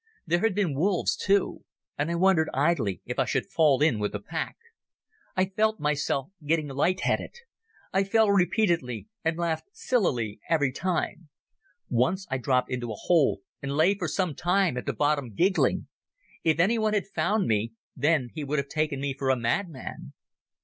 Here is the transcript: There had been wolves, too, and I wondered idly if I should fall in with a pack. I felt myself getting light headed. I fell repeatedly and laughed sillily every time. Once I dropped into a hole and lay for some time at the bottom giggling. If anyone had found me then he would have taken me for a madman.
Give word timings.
There 0.25 0.39
had 0.39 0.55
been 0.55 0.73
wolves, 0.73 1.15
too, 1.15 1.63
and 1.95 2.09
I 2.09 2.15
wondered 2.15 2.49
idly 2.55 3.03
if 3.05 3.19
I 3.19 3.25
should 3.25 3.51
fall 3.51 3.83
in 3.83 3.99
with 3.99 4.15
a 4.15 4.19
pack. 4.19 4.57
I 5.37 5.45
felt 5.45 5.79
myself 5.79 6.31
getting 6.43 6.67
light 6.69 7.01
headed. 7.01 7.35
I 7.93 8.03
fell 8.03 8.31
repeatedly 8.31 9.09
and 9.23 9.37
laughed 9.37 9.67
sillily 9.73 10.39
every 10.49 10.71
time. 10.71 11.29
Once 11.87 12.25
I 12.31 12.39
dropped 12.39 12.71
into 12.71 12.91
a 12.91 12.95
hole 12.95 13.41
and 13.61 13.77
lay 13.77 13.93
for 13.93 14.07
some 14.07 14.33
time 14.33 14.75
at 14.75 14.87
the 14.87 14.93
bottom 14.93 15.35
giggling. 15.35 15.87
If 16.43 16.59
anyone 16.59 16.95
had 16.95 17.05
found 17.05 17.47
me 17.47 17.73
then 17.95 18.31
he 18.33 18.43
would 18.43 18.57
have 18.57 18.69
taken 18.69 19.01
me 19.01 19.13
for 19.13 19.29
a 19.29 19.37
madman. 19.37 20.13